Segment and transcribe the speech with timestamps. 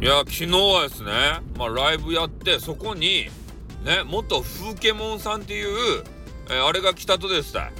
[0.00, 1.10] いや昨日はですね
[1.58, 3.26] まあライブやってそこに
[3.84, 6.04] ね元風ケモンさんっていう、
[6.48, 7.70] えー、あれが来たとですた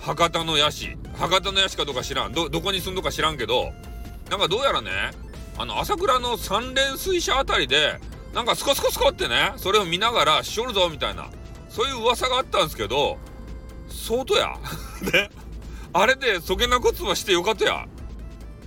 [0.00, 0.96] 博多のヤシ。
[1.14, 2.32] 博多のヤシかどうか知らん。
[2.32, 3.72] どどこに住んどか知らんけど
[4.28, 4.90] なんかどうやらね
[5.56, 8.00] あの朝倉の三連水車あたりで
[8.34, 11.28] なんかスコスコスコってねそれを見ながらしおるぞみたいな
[11.68, 13.18] そういう噂があったんですけど
[13.88, 14.56] 相当や。
[15.12, 15.30] ね。
[15.92, 17.86] あれでそげなこつばしてよかったや。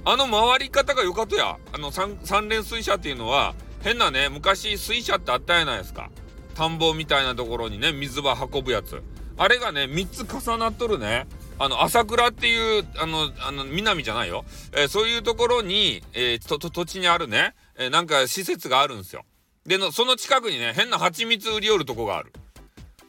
[0.04, 1.58] あの回り方が良かったや。
[1.74, 6.10] あの三連水車っていうのは、変なね、昔水車ってあったやないですか。
[6.56, 9.02] 田んぼみたいなところにね、水場運ぶやつ。
[9.38, 11.28] あれがね、3つ重なっとるね。
[11.60, 14.46] あの、朝倉っていう、あの、あの、南じゃないよ。
[14.74, 19.24] えー、そういうところに、えー、と、と、土地にあるね、えー、なんか施設があるんですよ。
[19.66, 22.34] での、その近くにね、変な蜂蜜売り寄るとこがある。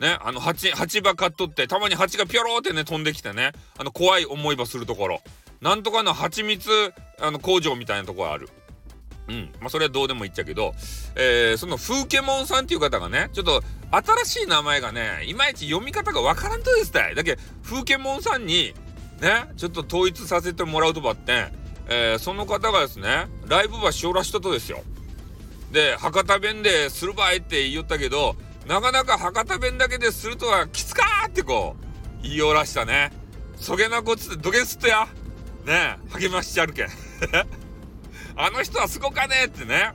[0.00, 5.22] ね、あの、蜂、蜂場買っとって、たまに蜂がピョローってね、飛んできてね、あの、怖い思い場するところ。
[5.62, 6.68] なんとかの蜂蜜
[7.20, 8.48] あの工場みたいなとこある。
[9.28, 9.52] うん。
[9.60, 10.74] まあ、それはどうでもいいっちゃけど、
[11.14, 17.14] えー、その風ケモンさんっていう方がね、ちょっと新しい名前がね、いまいち読み方がわからんとですたい。
[17.14, 18.74] だけ風ケモンさんに、
[19.20, 21.46] ね、ちょっと統一させてもらうとばって、
[21.88, 24.82] えー、その方がですね、ライブ場しおらしたとですよ。
[25.70, 28.34] で、博多弁でするばいって言ったけど、
[28.66, 33.12] なかなか博多弁だけでするとはきつかーってこう、言いおらしたね。
[33.56, 35.06] そげなこつってどげすっとや。
[35.64, 36.88] ね励ましちゃるけん。
[38.36, 39.92] あの人はすごかねえってね。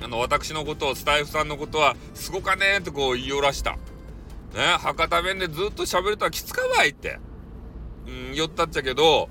[0.00, 3.72] あの私のことをスタイフさんのことはすごかねえってこう言いおらした。
[3.72, 3.78] ね
[4.78, 7.18] 博多弁でずっと喋るとはきつかわいって。
[8.06, 9.28] うん言ったっちゃけど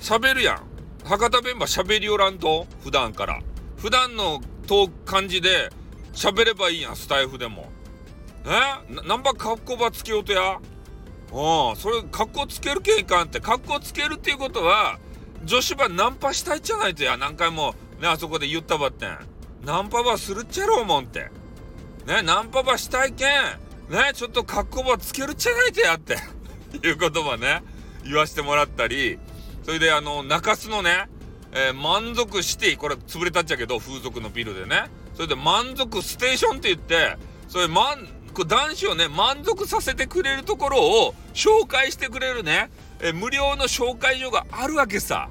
[0.00, 0.62] 喋るやん。
[1.04, 3.40] 博多弁ば喋りおらんと普段から。
[3.76, 5.70] 普段のと感じで
[6.12, 7.70] 喋ればいいやんスタイフでも。
[8.44, 10.58] ねなんば格好ばつけようとや。
[11.30, 13.40] うんそれ格好つけるけんいかんって。
[13.40, 14.98] 格好つけるっていうことは
[15.44, 19.18] 女子ばナンパしたいじゃないとや何回もねあそこで言ったばってん。
[19.64, 21.30] ナンパばするっちゃろうもんって。
[22.06, 23.28] ねナンパばしたいけん。
[23.90, 26.14] ねちょっと格好ばつけるっちゃないとやって。
[26.86, 27.62] いう言葉ね。
[28.04, 29.18] 言わしてもらったり。
[29.64, 31.08] それであの中洲のね、
[31.52, 34.84] えー、満足シティこれ潰れたっちゃけど風俗のビルでね。
[35.14, 37.16] それで満足ステーションって言って
[37.48, 38.06] それ満
[38.46, 42.70] 男子をね満足させてくれるところを紹介してくれるね。
[43.00, 45.28] え無料の紹介所があるわけさ。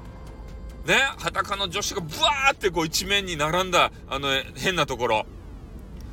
[0.88, 5.26] ね裸の女子がブワーってこう一面に並んだあの変なところ。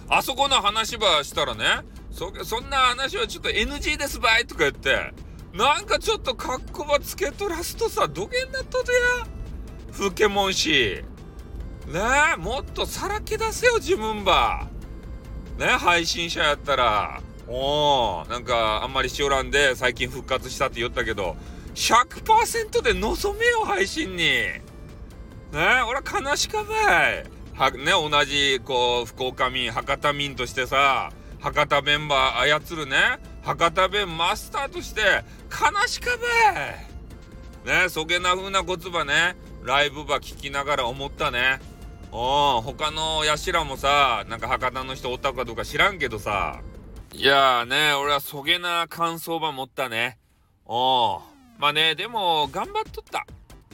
[0.08, 1.64] あそこの話ばしたらね
[2.12, 5.14] そんな話はちょっと NG ですばいとか言って
[5.54, 9.00] なんかちょっと格好ばつけとらすとさどげんなっとでや
[9.92, 11.04] 風ケモン氏
[11.88, 12.00] ね
[12.36, 14.68] えもっとさらけ出せよ自分ば。
[15.58, 17.22] ね配信者やったら。
[17.48, 21.38] おーなんかあんまりしおらんで最近復活したって言ったけど
[21.76, 24.65] 100%で望めよ配信に。
[25.56, 27.26] ね俺は悲しかばい。
[27.56, 32.98] はね同じこう福岡民博多民としてさ博多メンバー操るね
[33.42, 35.02] 博多弁マスターとして
[35.50, 36.12] 悲しか
[37.66, 37.84] ばい。
[37.84, 41.60] ねそげな風な言葉ねライブば聞きながら思ったね。
[42.12, 46.62] お他のやしらもさなんか博多の人おったかどうか知らんけどさ。
[47.14, 50.18] いやーね、俺はそげな感想ば持ったね。
[50.66, 51.22] お
[51.58, 53.26] まあね、でも、頑張っとった。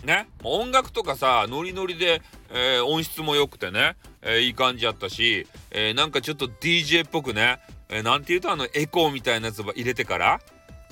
[0.04, 0.28] ね。
[0.44, 10.40] 音楽とかさ、ノリノリで、えー、音質も良くてね、えー、いい感じやったし、えー、なんかちょっと DJ っぽくね、えなんて言うとあのエコーみたいなやつば入れてから、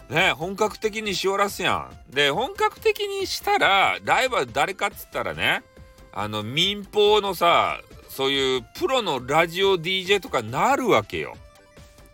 [0.10, 1.74] ね、本格的にしおらすや
[2.10, 2.14] ん。
[2.14, 5.64] で、本格的にしたら、ライバル誰かっつったらね、
[6.12, 11.38] あの民放のさ、そういうプロのラジオ DJ とかなるわけよ。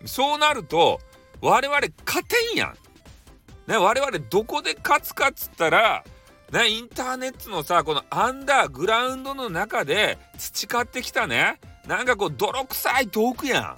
[0.06, 1.00] そうなると
[1.42, 2.76] 我々勝てんやん。
[3.68, 6.04] ね、我々どこで勝つかっつったら、
[6.52, 13.78] ね、インターネットのさ、このアンダーグラウンドの中で培ってきたね、なんかこう泥臭いトークやん。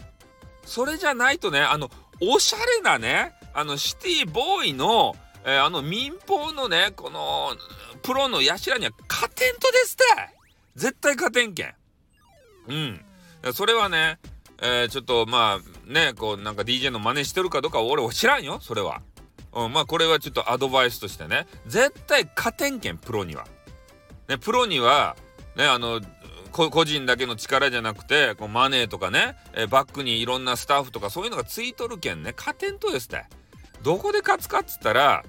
[0.66, 1.89] それじゃないとね、あの、
[2.22, 7.55] おしゃれなね、あのシティボーイの、えー、あの民放のね、この
[8.03, 10.03] プロのやしらには勝てんとですって
[10.75, 11.73] 絶対勝てんけん。
[12.67, 13.05] うん。
[13.53, 14.19] それはね、
[14.61, 19.02] えー、ちょっとまあねこうなんか DJ の真似してるかどうか俺は知らんよそれは。
[19.65, 21.47] うん、まあこれはちょっとアドバイスとしてね。
[21.65, 23.45] 絶対勝てんけんプロには。
[24.27, 25.15] ねプロには
[25.55, 26.01] ねあの
[26.51, 32.33] 個人だけの力じゃなくてこうマネーとかね、え、バックにいろんなスタッフとかそういうのがついとるけんね。
[32.37, 33.25] 勝てんとですって。
[33.83, 35.23] どこで勝つかっつったら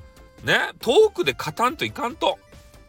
[0.44, 2.38] ねトークで勝たんといかんと。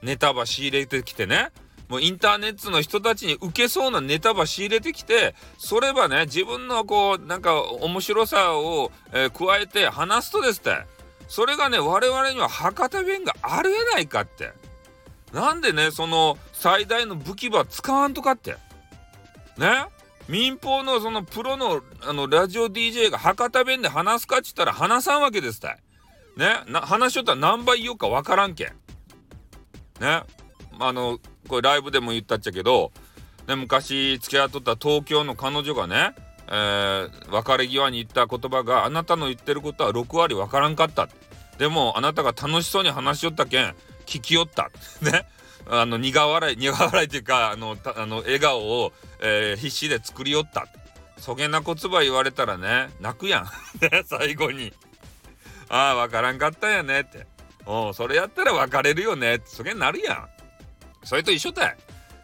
[0.01, 1.51] ネタば仕入れてきてね。
[1.89, 10.85] もうインターネットの人たちに受けそうなネタば仕入れてきて、そればね、自分のこう、なんか面白さを、えー、加えて話すとですって、
[11.29, 14.51] それがね、我々には博多弁があるやないかって。
[15.31, 18.57] なんでね、その最大の武器ば使わんとかって。
[19.57, 19.85] ね？
[20.27, 25.79] 民放のそのプロのあのラジオ DJ が博多弁で話すかっつったら話さんわけですたい。
[26.35, 26.61] ね？
[26.67, 28.67] な話しとったら何倍言おうかわからんけん。
[29.99, 30.23] ね？
[30.79, 32.91] あのこれライブでも言ったっちゃけど、
[33.47, 36.15] ね、昔付き合っとった東京の彼女がね、
[36.51, 41.07] えー、別れ際に言った言葉があなたの言ってることは6割わからんかった。
[41.59, 43.75] でもあなたが楽しそうに話しよったけん
[44.05, 44.71] 聞きよった。
[45.01, 45.27] ね。
[45.71, 50.67] あの苦笑い苦笑いっていうかあのあの笑顔を、えー、必死で作りよった。
[51.19, 53.49] そげな言葉言われたらね泣くやん。
[54.07, 54.73] 最後に。
[55.69, 57.27] ああ分からんかったんやねって。
[57.67, 59.35] おそれやったら別れるよね。
[59.35, 60.29] ってそげになるやん。
[61.03, 61.77] それと一緒だよ。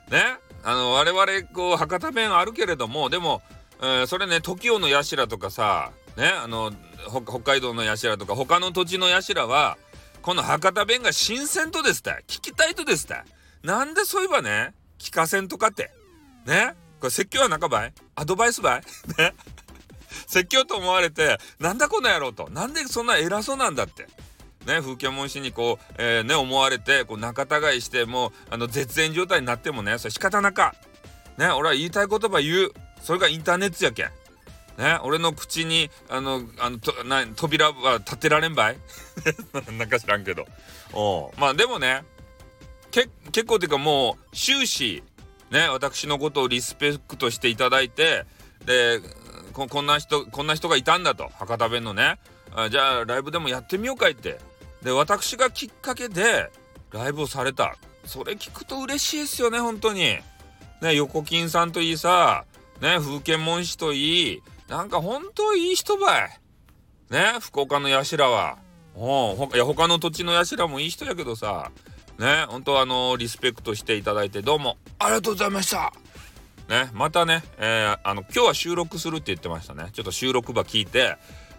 [0.09, 0.37] ね。
[0.63, 3.43] あの我々こう博多弁あるけれどもでも、
[3.81, 6.71] えー、それね TOKIO の社とかさねあの
[7.09, 9.77] 北海道の社とか他の土地の社は
[10.21, 13.15] この博多弁が新鮮とですって聞きたいとですって。
[13.63, 15.91] なんでそういえばね聞かせんとかって。
[16.45, 17.93] ねこれ説教は半ばい？
[18.15, 18.81] アドバイスばい？
[19.19, 19.33] ね。
[20.27, 22.49] 説教と思われてなんだこの野郎と。
[22.49, 24.07] なんでそんな偉そうなんだって。
[24.65, 30.73] ね風景文士にこう、えー、ね思われてこう仲違いしてもうあの絶縁状態になってもねそれ仕方なか。
[31.37, 32.71] ね俺は言いたい言葉言う。
[33.01, 34.11] それがインターネットやけん。
[34.77, 38.77] ね、俺の口にあのあのとな扉は立てられんばい？
[39.77, 40.45] なんか知らんけど。
[40.93, 42.03] おまあでもね
[42.91, 45.01] け結構っていうかもう終始
[45.49, 45.69] ね？
[45.69, 48.25] 私のことをリスペクトしていただいて
[48.65, 48.99] で
[49.53, 51.29] ここんな人こんな人がいたんだと。
[51.39, 52.17] 博多弁のね。
[52.53, 54.39] あじゃあライブでもやってみようかいって。
[54.81, 56.51] で私がきっかけで
[56.91, 57.77] ライブをされた。
[58.05, 60.17] それ聞くと嬉しいですよね本当に。
[60.81, 60.95] ね？
[60.95, 62.43] 横金さんといいさ
[62.81, 66.39] ね風景文士といいなんか本当いい人ばい。
[67.09, 68.57] ね、福岡の社は。
[68.95, 71.71] ほいや他の土地の社もいい人やけどさ、
[72.17, 75.93] ね、本当あのリスペクトしていただいてどうもありがとうございました。
[76.69, 79.89] ね、またね、えー、あの今日は収録するって言ってましたね。
[79.93, 81.17] ちょっと収録場聞いて、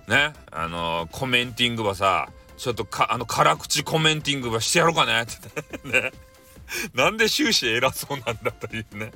[0.09, 6.13] ね、あのー、コメンティングばさ、ちょっとか、あの、辛口コメンティングばしてやろうかねって ね。
[6.95, 9.13] なんで終始偉そうなんだというね。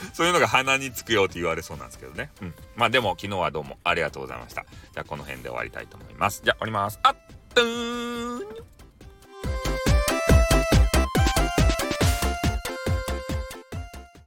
[0.12, 2.30] そういうのが鼻につくよって言われそうなんですけどね。
[2.40, 2.54] うん。
[2.76, 4.64] まあでも昨日はどうもありがとうございました。
[4.92, 6.42] じゃあこの辺で終わりたいと思います。
[6.44, 6.98] じゃあ終わります。
[7.02, 7.16] あっ
[7.54, 8.07] とーん